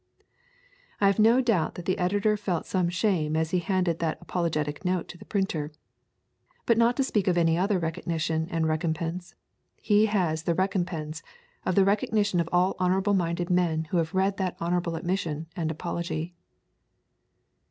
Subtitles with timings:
[0.99, 5.07] ']I have no doubt that editor felt some shame as he handed that apologetic note
[5.09, 5.71] to the printer.
[6.65, 9.35] But not to speak of any other recognition and recompense,
[9.79, 11.21] he has the recompense
[11.67, 15.69] of the recognition of all honourable minded men who have read that honourable admission and
[15.69, 16.33] apology.